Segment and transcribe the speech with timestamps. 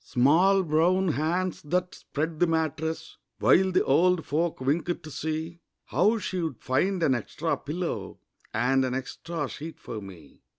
[0.03, 6.17] Small brown hands that spread the mattress While the old folk winked to see How
[6.17, 8.17] she'd find an extra pillow
[8.51, 10.41] And an extra sheet for me.